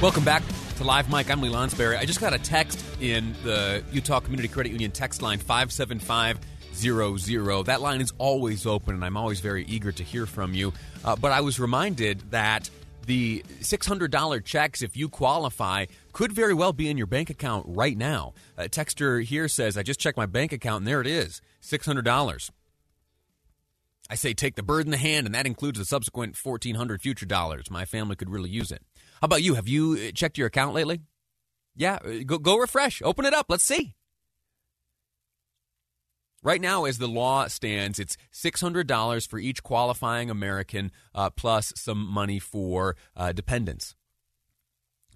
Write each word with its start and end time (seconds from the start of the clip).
Welcome 0.00 0.24
back 0.24 0.42
to 0.78 0.84
Live 0.84 1.12
Mic. 1.12 1.30
I'm 1.30 1.42
Lee 1.42 1.50
Lonsberry. 1.50 1.98
I 1.98 2.06
just 2.06 2.22
got 2.22 2.32
a 2.32 2.38
text 2.38 2.82
in 3.02 3.34
the 3.44 3.84
Utah 3.92 4.20
Community 4.20 4.48
Credit 4.48 4.72
Union 4.72 4.92
text 4.92 5.20
line 5.20 5.38
57500. 5.38 7.66
That 7.66 7.82
line 7.82 8.00
is 8.00 8.10
always 8.16 8.64
open, 8.64 8.94
and 8.94 9.04
I'm 9.04 9.18
always 9.18 9.40
very 9.40 9.66
eager 9.66 9.92
to 9.92 10.02
hear 10.02 10.24
from 10.24 10.54
you. 10.54 10.72
Uh, 11.04 11.16
but 11.16 11.32
I 11.32 11.42
was 11.42 11.60
reminded 11.60 12.30
that 12.30 12.70
the 13.04 13.44
$600 13.60 14.42
checks, 14.42 14.80
if 14.80 14.96
you 14.96 15.10
qualify, 15.10 15.84
could 16.14 16.32
very 16.32 16.54
well 16.54 16.72
be 16.72 16.88
in 16.88 16.96
your 16.96 17.06
bank 17.06 17.28
account 17.28 17.66
right 17.68 17.98
now. 17.98 18.32
A 18.56 18.70
texter 18.70 19.22
here 19.22 19.48
says, 19.48 19.76
I 19.76 19.82
just 19.82 20.00
checked 20.00 20.16
my 20.16 20.24
bank 20.24 20.54
account, 20.54 20.78
and 20.78 20.86
there 20.86 21.02
it 21.02 21.06
is 21.06 21.42
$600. 21.62 22.50
I 24.10 24.16
say 24.16 24.34
take 24.34 24.56
the 24.56 24.64
bird 24.64 24.86
in 24.86 24.90
the 24.90 24.96
hand, 24.96 25.26
and 25.26 25.34
that 25.36 25.46
includes 25.46 25.78
the 25.78 25.84
subsequent 25.84 26.36
1400 26.36 27.00
future 27.00 27.26
dollars. 27.26 27.70
My 27.70 27.84
family 27.84 28.16
could 28.16 28.28
really 28.28 28.50
use 28.50 28.72
it. 28.72 28.82
How 29.20 29.26
about 29.26 29.42
you? 29.42 29.54
Have 29.54 29.68
you 29.68 30.08
uh, 30.08 30.10
checked 30.12 30.36
your 30.36 30.48
account 30.48 30.74
lately? 30.74 31.02
Yeah, 31.76 32.00
uh, 32.04 32.24
go, 32.26 32.38
go 32.38 32.58
refresh. 32.58 33.00
Open 33.02 33.24
it 33.24 33.32
up. 33.32 33.46
Let's 33.48 33.62
see. 33.62 33.94
Right 36.42 36.60
now, 36.60 36.86
as 36.86 36.98
the 36.98 37.06
law 37.06 37.46
stands, 37.46 38.00
it's 38.00 38.16
$600 38.34 39.28
for 39.28 39.38
each 39.38 39.62
qualifying 39.62 40.28
American 40.28 40.90
uh, 41.14 41.30
plus 41.30 41.72
some 41.76 42.04
money 42.04 42.38
for 42.40 42.96
uh, 43.14 43.32
dependents. 43.32 43.94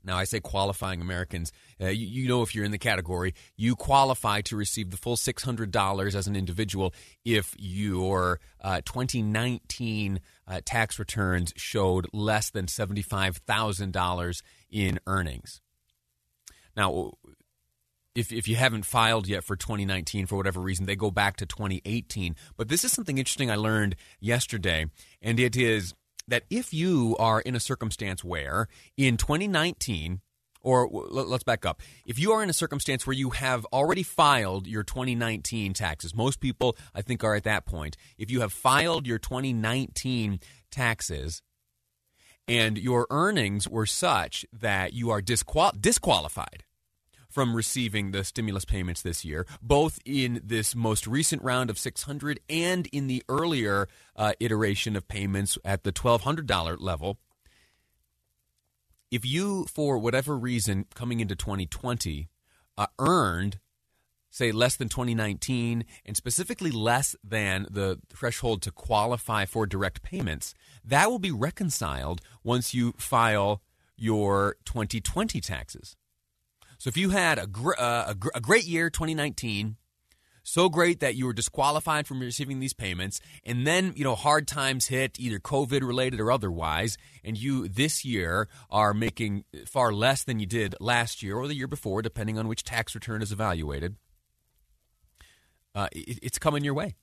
Now, 0.04 0.16
I 0.16 0.24
say 0.24 0.40
qualifying 0.40 1.00
Americans. 1.00 1.52
Uh, 1.80 1.86
you, 1.86 2.06
you, 2.06 2.28
know, 2.28 2.42
if 2.42 2.54
you're 2.54 2.64
in 2.64 2.70
the 2.70 2.78
category, 2.78 3.34
you 3.56 3.74
qualify 3.74 4.42
to 4.42 4.56
receive 4.56 4.90
the 4.90 4.96
full 4.96 5.16
$600 5.16 6.14
as 6.14 6.26
an 6.26 6.36
individual 6.36 6.94
if 7.24 7.54
your 7.58 8.40
uh, 8.60 8.80
2019 8.84 10.20
uh, 10.46 10.60
tax 10.64 10.98
returns 10.98 11.52
showed 11.56 12.06
less 12.12 12.50
than 12.50 12.66
$75,000 12.66 14.42
in 14.70 15.00
earnings. 15.06 15.60
Now, 16.76 17.12
if, 18.14 18.32
if 18.32 18.46
you 18.46 18.56
haven't 18.56 18.84
filed 18.84 19.26
yet 19.26 19.44
for 19.44 19.56
2019 19.56 20.26
for 20.26 20.36
whatever 20.36 20.60
reason, 20.60 20.86
they 20.86 20.96
go 20.96 21.10
back 21.10 21.36
to 21.36 21.46
2018. 21.46 22.36
But 22.56 22.68
this 22.68 22.84
is 22.84 22.92
something 22.92 23.18
interesting 23.18 23.50
I 23.50 23.56
learned 23.56 23.96
yesterday, 24.20 24.86
and 25.20 25.40
it 25.40 25.56
is 25.56 25.94
that 26.28 26.44
if 26.50 26.72
you 26.72 27.16
are 27.18 27.40
in 27.40 27.54
a 27.54 27.60
circumstance 27.60 28.24
where 28.24 28.68
in 28.96 29.16
2019, 29.16 30.20
or 30.64 30.88
let's 30.90 31.44
back 31.44 31.66
up. 31.66 31.82
If 32.06 32.18
you 32.18 32.32
are 32.32 32.42
in 32.42 32.48
a 32.48 32.54
circumstance 32.54 33.06
where 33.06 33.14
you 33.14 33.30
have 33.30 33.66
already 33.66 34.02
filed 34.02 34.66
your 34.66 34.82
2019 34.82 35.74
taxes, 35.74 36.14
most 36.14 36.40
people, 36.40 36.76
I 36.94 37.02
think, 37.02 37.22
are 37.22 37.34
at 37.34 37.44
that 37.44 37.66
point. 37.66 37.98
If 38.16 38.30
you 38.30 38.40
have 38.40 38.52
filed 38.52 39.06
your 39.06 39.18
2019 39.18 40.40
taxes 40.70 41.42
and 42.48 42.78
your 42.78 43.06
earnings 43.10 43.68
were 43.68 43.86
such 43.86 44.46
that 44.52 44.94
you 44.94 45.10
are 45.10 45.20
disqual- 45.20 45.72
disqualified 45.78 46.64
from 47.34 47.56
receiving 47.56 48.12
the 48.12 48.22
stimulus 48.22 48.64
payments 48.64 49.02
this 49.02 49.24
year, 49.24 49.44
both 49.60 49.98
in 50.04 50.40
this 50.44 50.76
most 50.76 51.04
recent 51.04 51.42
round 51.42 51.68
of 51.68 51.76
600 51.76 52.38
and 52.48 52.86
in 52.92 53.08
the 53.08 53.24
earlier 53.28 53.88
uh, 54.14 54.34
iteration 54.38 54.94
of 54.94 55.08
payments 55.08 55.58
at 55.64 55.82
the 55.82 55.92
$1,200 55.92 56.76
level. 56.78 57.18
If 59.10 59.26
you, 59.26 59.64
for 59.64 59.98
whatever 59.98 60.38
reason, 60.38 60.86
coming 60.94 61.18
into 61.18 61.34
2020, 61.34 62.28
uh, 62.78 62.86
earned, 63.00 63.58
say, 64.30 64.52
less 64.52 64.76
than 64.76 64.88
2019, 64.88 65.84
and 66.06 66.16
specifically 66.16 66.70
less 66.70 67.16
than 67.24 67.66
the 67.68 67.98
threshold 68.08 68.62
to 68.62 68.70
qualify 68.70 69.44
for 69.44 69.66
direct 69.66 70.02
payments, 70.02 70.54
that 70.84 71.10
will 71.10 71.18
be 71.18 71.32
reconciled 71.32 72.20
once 72.44 72.74
you 72.74 72.94
file 72.96 73.60
your 73.96 74.56
2020 74.64 75.40
taxes. 75.40 75.96
So 76.84 76.88
if 76.88 76.98
you 76.98 77.08
had 77.08 77.38
a, 77.38 77.46
gr- 77.46 77.78
uh, 77.78 78.08
a, 78.08 78.14
gr- 78.14 78.28
a 78.34 78.42
great 78.42 78.64
year, 78.64 78.90
2019, 78.90 79.76
so 80.42 80.68
great 80.68 81.00
that 81.00 81.14
you 81.14 81.24
were 81.24 81.32
disqualified 81.32 82.06
from 82.06 82.20
receiving 82.20 82.60
these 82.60 82.74
payments 82.74 83.22
and 83.42 83.66
then 83.66 83.94
you 83.96 84.04
know 84.04 84.14
hard 84.14 84.46
times 84.46 84.88
hit 84.88 85.18
either 85.18 85.38
covid 85.38 85.80
related 85.80 86.20
or 86.20 86.30
otherwise 86.30 86.98
and 87.24 87.38
you 87.38 87.66
this 87.66 88.04
year 88.04 88.46
are 88.68 88.92
making 88.92 89.44
far 89.66 89.94
less 89.94 90.22
than 90.24 90.38
you 90.38 90.44
did 90.44 90.74
last 90.78 91.22
year 91.22 91.38
or 91.38 91.48
the 91.48 91.54
year 91.54 91.66
before 91.66 92.02
depending 92.02 92.38
on 92.38 92.46
which 92.46 92.62
tax 92.62 92.94
return 92.94 93.22
is 93.22 93.32
evaluated 93.32 93.96
uh, 95.74 95.88
it, 95.92 96.18
it's 96.22 96.38
coming 96.38 96.62
your 96.62 96.74
way. 96.74 96.96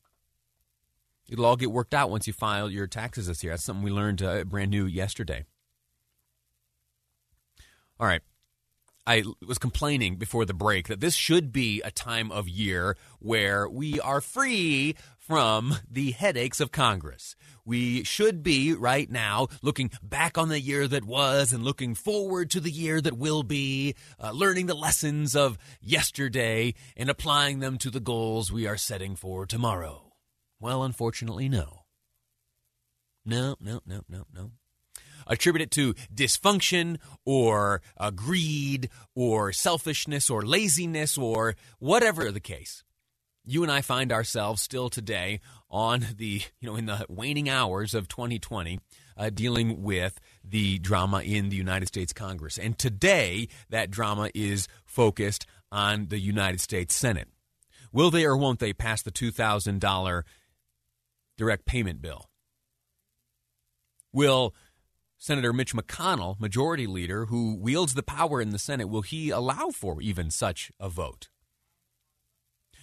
It'll 1.28 1.48
all 1.48 1.56
get 1.56 1.72
worked 1.72 1.96
out 1.96 2.12
once 2.12 2.28
you 2.28 2.34
file 2.34 2.70
your 2.70 2.86
taxes 2.86 3.26
this 3.26 3.44
year. 3.44 3.54
That's 3.54 3.64
something 3.64 3.84
we 3.84 3.90
learned 3.90 4.22
uh, 4.22 4.44
brand 4.44 4.70
new 4.70 4.86
yesterday. 4.86 5.46
All 8.00 8.06
right 8.06 8.22
I 9.08 9.24
was 9.46 9.58
complaining 9.58 10.18
before 10.18 10.46
the 10.46 10.54
break 10.54 10.88
that 10.88 11.00
this 11.00 11.16
should 11.16 11.52
be 11.52 11.82
a 11.82 11.90
time 11.90 12.32
of 12.32 12.48
year 12.48 12.96
where 13.20 13.68
we 13.68 14.00
are 14.00 14.22
free 14.22 14.96
from 15.18 15.76
the 15.90 16.12
headaches 16.12 16.60
of 16.60 16.72
Congress. 16.72 17.36
We 17.66 18.04
should 18.04 18.44
be 18.44 18.74
right 18.74 19.10
now 19.10 19.48
looking 19.64 19.90
back 20.04 20.38
on 20.38 20.50
the 20.50 20.60
year 20.60 20.88
that 20.88 21.04
was 21.04 21.52
and 21.52 21.64
looking 21.64 21.96
forward 21.96 22.52
to 22.52 22.60
the 22.60 22.72
year 22.72 23.02
that 23.02 23.18
will 23.18 23.42
be, 23.42 23.96
uh, 24.22 24.32
learning 24.32 24.68
the 24.68 24.76
lessons 24.76 25.36
of 25.36 25.58
yesterday 25.82 26.76
and 26.96 27.10
applying 27.10 27.60
them 27.60 27.80
to 27.80 27.90
the 27.90 28.00
goals 28.00 28.52
we 28.52 28.68
are 28.68 28.78
setting 28.78 29.16
for 29.16 29.48
tomorrow. 29.48 30.14
Well, 30.60 30.84
unfortunately, 30.84 31.50
no. 31.50 31.86
No, 33.26 33.56
no, 33.60 33.82
no, 33.86 34.02
no, 34.08 34.26
no 34.32 34.52
attribute 35.28 35.62
it 35.62 35.72
to 35.72 35.94
dysfunction 36.14 36.98
or 37.26 37.82
uh, 37.98 38.12
greed 38.12 38.90
or 39.16 39.52
selfishness 39.52 40.30
or 40.30 40.44
laziness 40.44 41.18
or 41.18 41.56
whatever 41.80 42.32
the 42.32 42.40
case. 42.40 42.84
You 43.44 43.64
and 43.64 43.72
I 43.72 43.82
find 43.82 44.12
ourselves 44.12 44.62
still 44.62 44.90
today 44.90 45.40
on 45.70 46.06
the, 46.18 46.44
you 46.60 46.70
know, 46.70 46.76
in 46.76 46.86
the 46.86 47.06
waning 47.10 47.50
hours 47.50 47.96
of 47.96 48.08
2020, 48.08 48.80
uh, 49.18 49.30
dealing 49.32 49.82
with 49.82 50.20
the 50.44 50.78
drama 50.80 51.22
in 51.22 51.50
the 51.50 51.56
United 51.56 51.88
States 51.88 52.14
Congress. 52.14 52.60
And 52.60 52.78
today, 52.78 53.48
that 53.70 53.90
drama 53.90 54.30
is 54.36 54.68
focused 54.86 55.48
on 55.72 56.08
the 56.10 56.20
United 56.20 56.62
States 56.62 56.94
Senate. 56.94 57.30
Will 57.92 58.12
they 58.12 58.26
or 58.26 58.38
won't 58.38 58.60
they 58.60 58.74
pass 58.74 59.02
the 59.02 59.12
$2,000 59.12 60.24
direct 61.38 61.66
payment 61.66 62.02
bill? 62.02 62.30
Will 64.14 64.54
Senator 65.22 65.54
Mitch 65.54 65.76
McConnell, 65.76 66.40
majority 66.40 66.88
leader 66.88 67.28
who 67.28 67.54
wields 67.54 67.94
the 67.94 68.02
power 68.02 68.42
in 68.42 68.50
the 68.50 68.58
Senate, 68.58 68.90
will 68.90 69.04
he 69.04 69.30
allow 69.30 69.70
for 69.70 70.02
even 70.02 70.32
such 70.32 70.72
a 70.80 70.90
vote? 70.90 71.30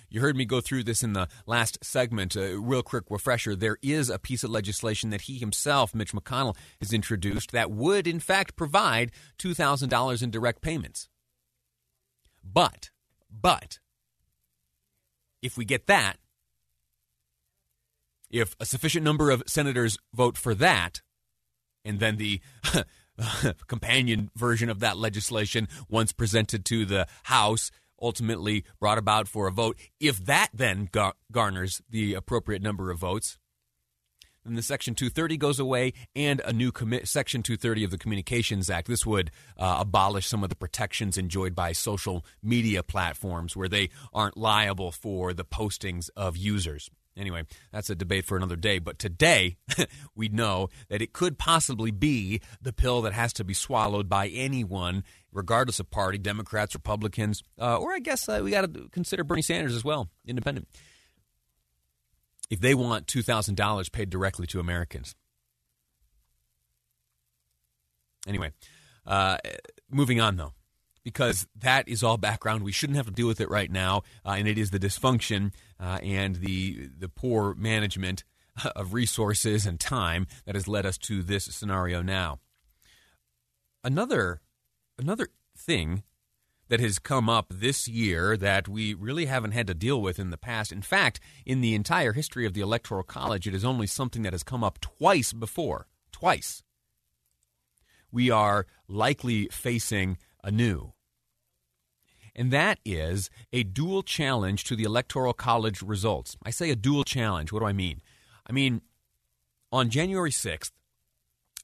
You 0.08 0.20
heard 0.20 0.36
me 0.36 0.44
go 0.44 0.60
through 0.60 0.84
this 0.84 1.02
in 1.02 1.14
the 1.14 1.26
last 1.46 1.78
segment. 1.82 2.36
A 2.36 2.56
real 2.56 2.84
quick 2.84 3.06
refresher 3.10 3.56
there 3.56 3.76
is 3.82 4.08
a 4.08 4.20
piece 4.20 4.44
of 4.44 4.50
legislation 4.50 5.10
that 5.10 5.22
he 5.22 5.38
himself, 5.38 5.96
Mitch 5.96 6.12
McConnell, 6.12 6.54
has 6.80 6.92
introduced 6.92 7.50
that 7.50 7.72
would, 7.72 8.06
in 8.06 8.20
fact, 8.20 8.54
provide 8.54 9.10
$2,000 9.40 10.22
in 10.22 10.30
direct 10.30 10.62
payments. 10.62 11.08
But, 12.44 12.90
but, 13.28 13.80
if 15.42 15.58
we 15.58 15.64
get 15.64 15.88
that, 15.88 16.18
if 18.30 18.54
a 18.60 18.64
sufficient 18.64 19.02
number 19.02 19.28
of 19.32 19.42
senators 19.48 19.98
vote 20.14 20.38
for 20.38 20.54
that, 20.54 21.02
and 21.88 22.00
then 22.00 22.16
the 22.16 22.40
companion 23.66 24.30
version 24.36 24.68
of 24.68 24.80
that 24.80 24.96
legislation 24.96 25.68
once 25.88 26.12
presented 26.12 26.64
to 26.66 26.84
the 26.84 27.06
House 27.24 27.70
ultimately 28.00 28.64
brought 28.78 28.98
about 28.98 29.26
for 29.26 29.48
a 29.48 29.52
vote. 29.52 29.76
If 29.98 30.24
that 30.26 30.50
then 30.54 30.88
gar- 30.92 31.14
garners 31.32 31.82
the 31.90 32.14
appropriate 32.14 32.62
number 32.62 32.90
of 32.90 32.98
votes, 32.98 33.38
then 34.44 34.54
the 34.54 34.62
Section 34.62 34.94
230 34.94 35.36
goes 35.36 35.58
away 35.58 35.92
and 36.14 36.40
a 36.44 36.52
new 36.52 36.70
commi- 36.70 37.06
Section 37.06 37.42
230 37.42 37.84
of 37.84 37.90
the 37.90 37.98
Communications 37.98 38.70
Act. 38.70 38.88
This 38.88 39.04
would 39.04 39.30
uh, 39.56 39.78
abolish 39.80 40.26
some 40.26 40.42
of 40.44 40.48
the 40.48 40.56
protections 40.56 41.18
enjoyed 41.18 41.54
by 41.54 41.72
social 41.72 42.24
media 42.42 42.82
platforms 42.82 43.56
where 43.56 43.68
they 43.68 43.90
aren't 44.12 44.36
liable 44.36 44.92
for 44.92 45.34
the 45.34 45.44
postings 45.44 46.08
of 46.16 46.36
users. 46.36 46.88
Anyway, 47.18 47.42
that's 47.72 47.90
a 47.90 47.96
debate 47.96 48.24
for 48.24 48.36
another 48.36 48.54
day. 48.54 48.78
But 48.78 48.98
today, 48.98 49.56
we 50.14 50.28
know 50.28 50.68
that 50.88 51.02
it 51.02 51.12
could 51.12 51.36
possibly 51.36 51.90
be 51.90 52.40
the 52.62 52.72
pill 52.72 53.02
that 53.02 53.12
has 53.12 53.32
to 53.34 53.44
be 53.44 53.54
swallowed 53.54 54.08
by 54.08 54.28
anyone, 54.28 55.02
regardless 55.32 55.80
of 55.80 55.90
party, 55.90 56.16
Democrats, 56.16 56.74
Republicans, 56.74 57.42
uh, 57.60 57.76
or 57.76 57.92
I 57.92 57.98
guess 57.98 58.28
uh, 58.28 58.40
we 58.42 58.52
got 58.52 58.72
to 58.72 58.88
consider 58.92 59.24
Bernie 59.24 59.42
Sanders 59.42 59.74
as 59.74 59.84
well, 59.84 60.08
independent. 60.24 60.68
If 62.50 62.60
they 62.60 62.74
want 62.74 63.06
$2,000 63.06 63.92
paid 63.92 64.08
directly 64.08 64.46
to 64.46 64.60
Americans. 64.60 65.14
Anyway, 68.26 68.52
uh, 69.06 69.38
moving 69.90 70.20
on 70.20 70.36
though 70.36 70.52
because 71.08 71.46
that 71.56 71.88
is 71.88 72.02
all 72.02 72.18
background. 72.18 72.62
We 72.62 72.70
shouldn't 72.70 72.98
have 72.98 73.06
to 73.06 73.12
deal 73.12 73.26
with 73.26 73.40
it 73.40 73.48
right 73.48 73.70
now, 73.70 74.02
uh, 74.26 74.32
and 74.32 74.46
it 74.46 74.58
is 74.58 74.70
the 74.70 74.78
dysfunction 74.78 75.54
uh, 75.80 75.98
and 76.02 76.36
the 76.36 76.90
the 76.98 77.08
poor 77.08 77.54
management 77.54 78.24
of 78.76 78.92
resources 78.92 79.64
and 79.64 79.80
time 79.80 80.26
that 80.44 80.54
has 80.54 80.68
led 80.68 80.84
us 80.84 80.98
to 80.98 81.22
this 81.22 81.46
scenario 81.46 82.02
now. 82.02 82.40
Another 83.82 84.42
another 84.98 85.28
thing 85.56 86.02
that 86.68 86.80
has 86.80 86.98
come 86.98 87.30
up 87.30 87.46
this 87.48 87.88
year 87.88 88.36
that 88.36 88.68
we 88.68 88.92
really 88.92 89.24
haven't 89.24 89.52
had 89.52 89.66
to 89.66 89.74
deal 89.74 90.02
with 90.02 90.18
in 90.18 90.28
the 90.28 90.36
past. 90.36 90.70
In 90.70 90.82
fact, 90.82 91.20
in 91.46 91.62
the 91.62 91.74
entire 91.74 92.12
history 92.12 92.44
of 92.44 92.52
the 92.52 92.60
Electoral 92.60 93.02
College, 93.02 93.48
it 93.48 93.54
is 93.54 93.64
only 93.64 93.86
something 93.86 94.20
that 94.24 94.34
has 94.34 94.42
come 94.42 94.62
up 94.62 94.78
twice 94.78 95.32
before. 95.32 95.86
Twice. 96.12 96.62
We 98.12 98.30
are 98.30 98.66
likely 98.86 99.48
facing 99.50 100.18
anew 100.44 100.92
and 102.34 102.50
that 102.52 102.78
is 102.84 103.30
a 103.52 103.62
dual 103.62 104.02
challenge 104.02 104.64
to 104.64 104.76
the 104.76 104.84
Electoral 104.84 105.32
College 105.32 105.82
results. 105.82 106.36
I 106.42 106.50
say 106.50 106.70
a 106.70 106.76
dual 106.76 107.04
challenge. 107.04 107.52
What 107.52 107.60
do 107.60 107.66
I 107.66 107.72
mean? 107.72 108.00
I 108.46 108.52
mean, 108.52 108.82
on 109.70 109.90
January 109.90 110.30
6th, 110.30 110.70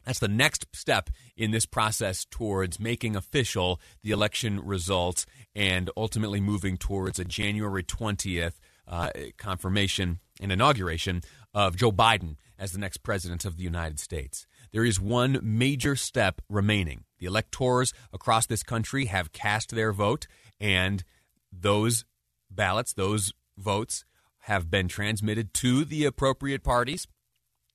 that's 0.04 0.18
the 0.18 0.28
next 0.28 0.66
step 0.72 1.10
in 1.36 1.50
this 1.50 1.66
process 1.66 2.26
towards 2.26 2.78
making 2.78 3.16
official 3.16 3.80
the 4.02 4.10
election 4.10 4.60
results 4.64 5.26
and 5.54 5.90
ultimately 5.96 6.40
moving 6.40 6.76
towards 6.76 7.18
a 7.18 7.24
January 7.24 7.82
20th 7.82 8.54
uh, 8.86 9.10
confirmation 9.38 10.20
and 10.40 10.52
inauguration 10.52 11.22
of 11.54 11.76
Joe 11.76 11.92
Biden 11.92 12.36
as 12.58 12.72
the 12.72 12.78
next 12.78 12.98
president 12.98 13.44
of 13.44 13.56
the 13.56 13.62
United 13.62 13.98
States. 13.98 14.46
There 14.72 14.84
is 14.84 15.00
one 15.00 15.38
major 15.42 15.96
step 15.96 16.40
remaining. 16.48 17.04
The 17.18 17.26
electors 17.26 17.94
across 18.12 18.46
this 18.46 18.62
country 18.62 19.06
have 19.06 19.32
cast 19.32 19.70
their 19.70 19.92
vote 19.92 20.26
and 20.60 21.04
those 21.52 22.04
ballots, 22.50 22.92
those 22.92 23.32
votes, 23.56 24.04
have 24.40 24.70
been 24.70 24.88
transmitted 24.88 25.54
to 25.54 25.84
the 25.84 26.04
appropriate 26.04 26.62
parties 26.62 27.06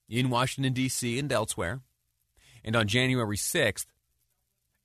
in 0.08 0.30
Washington, 0.30 0.72
D.C. 0.72 1.18
and 1.18 1.32
elsewhere. 1.32 1.80
And 2.64 2.76
on 2.76 2.86
January 2.86 3.36
6th, 3.36 3.86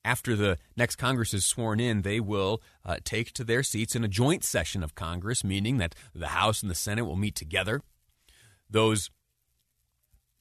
after 0.05 0.35
the 0.35 0.57
next 0.77 0.97
Congress 0.97 1.33
is 1.33 1.45
sworn 1.45 1.79
in, 1.79 2.03
they 2.03 2.19
will 2.19 2.61
uh, 2.85 2.97
take 3.03 3.33
to 3.33 3.43
their 3.43 3.63
seats 3.63 3.95
in 3.95 4.03
a 4.03 4.07
joint 4.07 4.43
session 4.43 4.83
of 4.83 4.95
Congress, 4.95 5.43
meaning 5.43 5.77
that 5.79 5.95
the 6.13 6.27
House 6.27 6.61
and 6.61 6.69
the 6.69 6.75
Senate 6.75 7.05
will 7.05 7.15
meet 7.15 7.35
together. 7.35 7.81
Those 8.69 9.09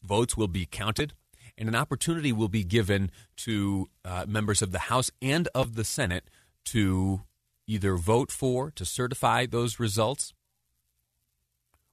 votes 0.03 0.37
will 0.37 0.49
be 0.49 0.67
counted, 0.67 1.15
and 1.56 1.69
an 1.69 1.75
opportunity 1.75 2.31
will 2.31 2.49
be 2.49 2.62
given 2.62 3.11
to 3.37 3.89
uh, 4.05 4.27
members 4.29 4.61
of 4.61 4.71
the 4.71 4.81
House 4.81 5.11
and 5.23 5.49
of 5.55 5.77
the 5.77 5.85
Senate 5.85 6.25
to 6.67 7.23
either 7.66 7.96
vote 7.96 8.31
for 8.31 8.70
to 8.72 8.84
certify 8.84 9.46
those 9.46 9.78
results 9.81 10.32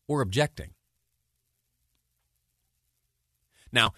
or 0.07 0.21
objecting. 0.21 0.71
Now, 3.71 3.93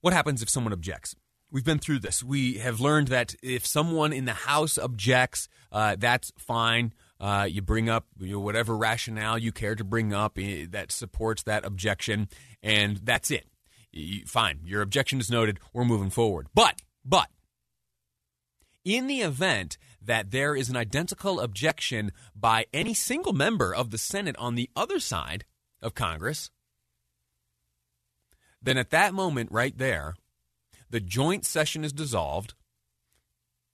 what 0.00 0.12
happens 0.12 0.42
if 0.42 0.50
someone 0.50 0.72
objects? 0.72 1.16
We've 1.50 1.64
been 1.64 1.78
through 1.78 2.00
this. 2.00 2.22
We 2.22 2.58
have 2.58 2.80
learned 2.80 3.08
that 3.08 3.34
if 3.42 3.66
someone 3.66 4.12
in 4.12 4.24
the 4.24 4.32
House 4.32 4.76
objects, 4.76 5.48
uh, 5.72 5.96
that's 5.98 6.32
fine. 6.36 6.92
Uh, 7.20 7.46
you 7.48 7.62
bring 7.62 7.88
up 7.88 8.06
you 8.18 8.32
know, 8.32 8.40
whatever 8.40 8.76
rationale 8.76 9.38
you 9.38 9.52
care 9.52 9.74
to 9.74 9.84
bring 9.84 10.12
up 10.12 10.36
eh, 10.38 10.66
that 10.68 10.90
supports 10.90 11.44
that 11.44 11.64
objection, 11.64 12.28
and 12.62 12.98
that's 12.98 13.30
it. 13.30 13.46
You, 13.92 14.26
fine, 14.26 14.60
your 14.64 14.82
objection 14.82 15.20
is 15.20 15.30
noted. 15.30 15.60
We're 15.72 15.84
moving 15.84 16.10
forward. 16.10 16.48
But, 16.54 16.82
but, 17.04 17.28
in 18.84 19.06
the 19.06 19.20
event 19.20 19.78
that 20.06 20.30
there 20.30 20.54
is 20.54 20.68
an 20.68 20.76
identical 20.76 21.40
objection 21.40 22.12
by 22.34 22.66
any 22.72 22.94
single 22.94 23.32
member 23.32 23.74
of 23.74 23.90
the 23.90 23.98
Senate 23.98 24.36
on 24.38 24.54
the 24.54 24.70
other 24.76 25.00
side 25.00 25.44
of 25.80 25.94
Congress, 25.94 26.50
then 28.62 28.78
at 28.78 28.90
that 28.90 29.12
moment 29.14 29.52
right 29.52 29.76
there, 29.76 30.14
the 30.88 31.00
joint 31.00 31.44
session 31.44 31.84
is 31.84 31.92
dissolved. 31.92 32.54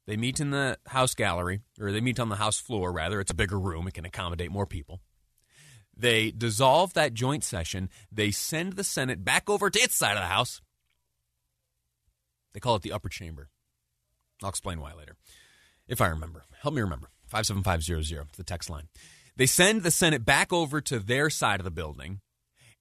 They 0.06 0.16
meet 0.16 0.40
in 0.40 0.50
the 0.50 0.78
House 0.86 1.14
gallery, 1.14 1.60
or 1.78 1.92
they 1.92 2.00
meet 2.00 2.18
on 2.18 2.28
the 2.28 2.36
House 2.36 2.58
floor, 2.58 2.90
rather. 2.90 3.20
It's 3.20 3.30
a 3.30 3.34
bigger 3.34 3.58
room, 3.58 3.86
it 3.86 3.94
can 3.94 4.04
accommodate 4.04 4.50
more 4.50 4.66
people. 4.66 5.00
They 5.96 6.30
dissolve 6.30 6.94
that 6.94 7.14
joint 7.14 7.44
session. 7.44 7.90
They 8.10 8.30
send 8.30 8.72
the 8.72 8.84
Senate 8.84 9.24
back 9.24 9.50
over 9.50 9.70
to 9.70 9.78
its 9.78 9.96
side 9.96 10.16
of 10.16 10.22
the 10.22 10.26
House. 10.26 10.60
They 12.52 12.60
call 12.60 12.74
it 12.74 12.82
the 12.82 12.92
upper 12.92 13.08
chamber. 13.08 13.48
I'll 14.42 14.48
explain 14.48 14.80
why 14.80 14.94
later 14.94 15.16
if 15.90 16.00
I 16.00 16.06
remember. 16.06 16.44
Help 16.62 16.74
me 16.74 16.80
remember. 16.80 17.10
57500, 17.26 18.28
the 18.36 18.44
text 18.44 18.70
line. 18.70 18.88
They 19.36 19.46
send 19.46 19.82
the 19.82 19.90
Senate 19.90 20.24
back 20.24 20.52
over 20.52 20.80
to 20.80 20.98
their 20.98 21.28
side 21.28 21.60
of 21.60 21.64
the 21.64 21.70
building, 21.70 22.20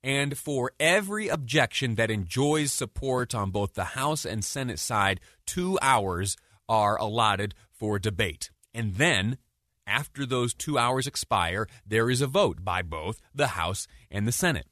and 0.03 0.37
for 0.37 0.71
every 0.79 1.27
objection 1.27 1.95
that 1.95 2.09
enjoys 2.09 2.71
support 2.71 3.35
on 3.35 3.51
both 3.51 3.73
the 3.73 3.83
House 3.83 4.25
and 4.25 4.43
Senate 4.43 4.79
side, 4.79 5.19
two 5.45 5.77
hours 5.81 6.37
are 6.67 6.97
allotted 6.97 7.53
for 7.71 7.99
debate. 7.99 8.49
And 8.73 8.95
then, 8.95 9.37
after 9.85 10.25
those 10.25 10.53
two 10.53 10.77
hours 10.77 11.07
expire, 11.07 11.67
there 11.85 12.09
is 12.09 12.21
a 12.21 12.27
vote 12.27 12.63
by 12.63 12.81
both 12.81 13.19
the 13.33 13.47
House 13.47 13.87
and 14.09 14.27
the 14.27 14.31
Senate. 14.31 14.67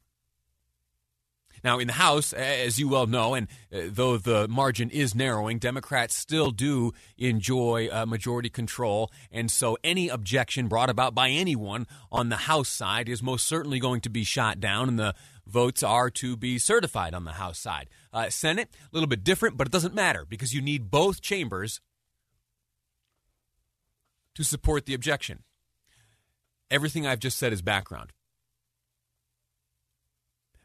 Now, 1.67 1.79
in 1.79 1.88
the 1.88 1.93
House, 1.93 2.31
as 2.31 2.79
you 2.79 2.88
well 2.88 3.07
know, 3.07 3.33
and 3.33 3.50
uh, 3.74 3.89
though 3.89 4.15
the 4.15 4.47
margin 4.47 4.89
is 4.89 5.13
narrowing, 5.13 5.59
Democrats 5.59 6.15
still 6.15 6.51
do 6.51 6.93
enjoy 7.17 7.89
uh, 7.91 8.05
majority 8.05 8.50
control. 8.50 9.12
And 9.33 9.51
so 9.51 9.77
any 9.83 10.07
objection 10.07 10.69
brought 10.69 10.89
about 10.89 11.13
by 11.13 11.29
anyone 11.29 11.86
on 12.09 12.29
the 12.29 12.38
House 12.38 12.69
side 12.69 13.09
is 13.09 13.21
most 13.21 13.45
certainly 13.45 13.81
going 13.81 14.00
to 14.00 14.09
be 14.09 14.24
shot 14.24 14.62
down, 14.62 14.88
and 14.88 14.97
the 14.97 15.13
votes 15.45 15.83
are 15.83 16.09
to 16.12 16.38
be 16.38 16.57
certified 16.57 17.13
on 17.13 17.25
the 17.25 17.33
House 17.33 17.59
side. 17.59 17.89
Uh, 18.13 18.29
Senate, 18.29 18.69
a 18.86 18.95
little 18.95 19.09
bit 19.09 19.25
different, 19.25 19.57
but 19.57 19.67
it 19.67 19.74
doesn't 19.74 19.93
matter 19.93 20.25
because 20.25 20.53
you 20.53 20.62
need 20.62 20.89
both 20.89 21.21
chambers 21.21 21.81
to 24.36 24.43
support 24.45 24.86
the 24.86 24.93
objection. 24.93 25.43
Everything 26.71 27.05
I've 27.05 27.19
just 27.19 27.38
said 27.38 27.51
is 27.51 27.62
background. 27.62 28.13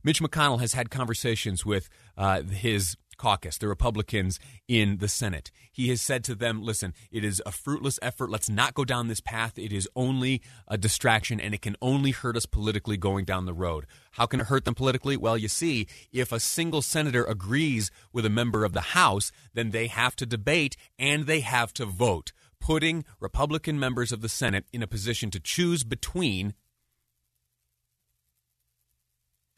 Mitch 0.04 0.20
McConnell 0.20 0.60
has 0.60 0.72
had 0.72 0.90
conversations 0.90 1.64
with 1.64 1.88
uh, 2.16 2.42
his 2.42 2.96
caucus, 3.22 3.56
the 3.58 3.68
Republicans 3.68 4.40
in 4.66 4.98
the 4.98 5.06
Senate. 5.06 5.52
He 5.70 5.90
has 5.90 6.02
said 6.02 6.24
to 6.24 6.34
them, 6.34 6.60
listen, 6.60 6.92
it 7.12 7.24
is 7.24 7.40
a 7.46 7.52
fruitless 7.52 8.00
effort. 8.02 8.30
Let's 8.30 8.50
not 8.50 8.74
go 8.74 8.84
down 8.84 9.06
this 9.06 9.20
path. 9.20 9.58
It 9.60 9.72
is 9.72 9.88
only 9.94 10.42
a 10.66 10.76
distraction 10.76 11.40
and 11.40 11.54
it 11.54 11.62
can 11.62 11.76
only 11.80 12.10
hurt 12.10 12.36
us 12.36 12.46
politically 12.46 12.96
going 12.96 13.24
down 13.24 13.46
the 13.46 13.54
road. 13.54 13.86
How 14.12 14.26
can 14.26 14.40
it 14.40 14.46
hurt 14.46 14.64
them 14.64 14.74
politically? 14.74 15.16
Well, 15.16 15.38
you 15.38 15.46
see, 15.46 15.86
if 16.10 16.32
a 16.32 16.40
single 16.40 16.82
senator 16.82 17.24
agrees 17.24 17.92
with 18.12 18.26
a 18.26 18.30
member 18.30 18.64
of 18.64 18.72
the 18.72 18.80
House, 18.80 19.30
then 19.54 19.70
they 19.70 19.86
have 19.86 20.16
to 20.16 20.26
debate 20.26 20.76
and 20.98 21.26
they 21.26 21.40
have 21.40 21.72
to 21.74 21.86
vote, 21.86 22.32
putting 22.60 23.04
Republican 23.20 23.78
members 23.78 24.10
of 24.10 24.20
the 24.20 24.28
Senate 24.28 24.64
in 24.72 24.82
a 24.82 24.88
position 24.88 25.30
to 25.30 25.38
choose 25.38 25.84
between 25.84 26.54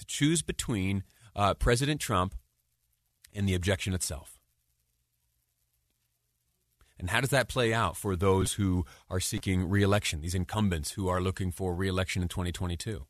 to 0.04 0.14
choose 0.14 0.42
between 0.42 1.02
uh, 1.34 1.54
President 1.54 2.00
Trump 2.00 2.34
and 3.34 3.48
the 3.48 3.54
objection 3.54 3.94
itself. 3.94 4.38
And 6.98 7.10
how 7.10 7.20
does 7.20 7.30
that 7.30 7.48
play 7.48 7.74
out 7.74 7.96
for 7.96 8.14
those 8.14 8.54
who 8.54 8.84
are 9.10 9.20
seeking 9.20 9.68
reelection, 9.68 10.20
these 10.20 10.34
incumbents 10.34 10.92
who 10.92 11.08
are 11.08 11.20
looking 11.20 11.50
for 11.50 11.74
reelection 11.74 12.22
in 12.22 12.28
2022? 12.28 13.06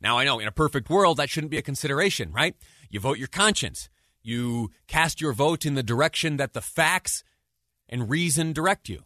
Now, 0.00 0.18
I 0.18 0.24
know 0.24 0.38
in 0.38 0.46
a 0.46 0.52
perfect 0.52 0.88
world 0.88 1.16
that 1.16 1.30
shouldn't 1.30 1.50
be 1.50 1.58
a 1.58 1.62
consideration, 1.62 2.32
right? 2.32 2.54
You 2.88 3.00
vote 3.00 3.18
your 3.18 3.28
conscience. 3.28 3.88
You 4.22 4.70
cast 4.86 5.20
your 5.20 5.32
vote 5.32 5.66
in 5.66 5.74
the 5.74 5.82
direction 5.82 6.36
that 6.36 6.52
the 6.52 6.60
facts 6.60 7.24
and 7.88 8.08
reason 8.08 8.52
direct 8.52 8.88
you. 8.88 9.04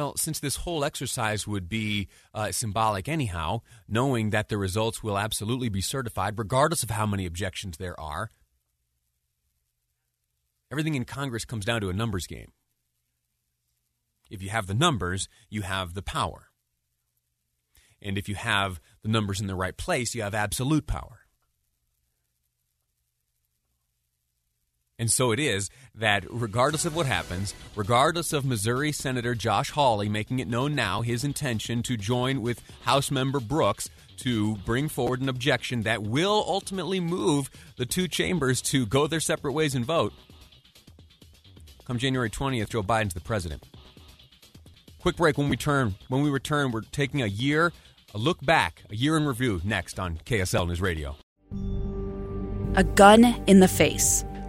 Well, 0.00 0.16
since 0.16 0.40
this 0.40 0.56
whole 0.56 0.82
exercise 0.82 1.46
would 1.46 1.68
be 1.68 2.08
uh, 2.32 2.52
symbolic 2.52 3.06
anyhow, 3.06 3.60
knowing 3.86 4.30
that 4.30 4.48
the 4.48 4.56
results 4.56 5.02
will 5.02 5.18
absolutely 5.18 5.68
be 5.68 5.82
certified, 5.82 6.38
regardless 6.38 6.82
of 6.82 6.88
how 6.88 7.04
many 7.04 7.26
objections 7.26 7.76
there 7.76 8.00
are, 8.00 8.30
everything 10.72 10.94
in 10.94 11.04
Congress 11.04 11.44
comes 11.44 11.66
down 11.66 11.82
to 11.82 11.90
a 11.90 11.92
numbers 11.92 12.26
game. 12.26 12.52
If 14.30 14.42
you 14.42 14.48
have 14.48 14.68
the 14.68 14.72
numbers, 14.72 15.28
you 15.50 15.60
have 15.60 15.92
the 15.92 16.00
power. 16.00 16.48
And 18.00 18.16
if 18.16 18.26
you 18.26 18.36
have 18.36 18.80
the 19.02 19.10
numbers 19.10 19.38
in 19.38 19.48
the 19.48 19.54
right 19.54 19.76
place, 19.76 20.14
you 20.14 20.22
have 20.22 20.34
absolute 20.34 20.86
power. 20.86 21.19
And 25.00 25.10
so 25.10 25.32
it 25.32 25.40
is 25.40 25.70
that 25.94 26.26
regardless 26.28 26.84
of 26.84 26.94
what 26.94 27.06
happens, 27.06 27.54
regardless 27.74 28.34
of 28.34 28.44
Missouri 28.44 28.92
Senator 28.92 29.34
Josh 29.34 29.70
Hawley 29.70 30.10
making 30.10 30.40
it 30.40 30.46
known 30.46 30.74
now 30.74 31.00
his 31.00 31.24
intention 31.24 31.82
to 31.84 31.96
join 31.96 32.42
with 32.42 32.62
House 32.82 33.10
member 33.10 33.40
Brooks 33.40 33.88
to 34.18 34.56
bring 34.58 34.90
forward 34.90 35.22
an 35.22 35.30
objection 35.30 35.84
that 35.84 36.02
will 36.02 36.44
ultimately 36.46 37.00
move 37.00 37.48
the 37.78 37.86
two 37.86 38.08
chambers 38.08 38.60
to 38.60 38.84
go 38.84 39.06
their 39.06 39.20
separate 39.20 39.54
ways 39.54 39.74
and 39.74 39.86
vote. 39.86 40.12
Come 41.86 41.96
January 41.96 42.28
20th, 42.28 42.68
Joe 42.68 42.82
Biden's 42.82 43.14
the 43.14 43.20
president. 43.20 43.64
Quick 45.00 45.16
break 45.16 45.38
when 45.38 45.48
we 45.48 45.56
turn. 45.56 45.94
When 46.08 46.20
we 46.20 46.28
return, 46.28 46.72
we're 46.72 46.82
taking 46.82 47.22
a 47.22 47.26
year, 47.26 47.72
a 48.14 48.18
look 48.18 48.44
back, 48.44 48.82
a 48.90 48.94
year 48.94 49.16
in 49.16 49.24
review 49.24 49.62
next 49.64 49.98
on 49.98 50.18
KSL 50.26 50.68
News 50.68 50.82
Radio. 50.82 51.16
A 52.76 52.84
gun 52.84 53.24
in 53.46 53.60
the 53.60 53.66
face. 53.66 54.24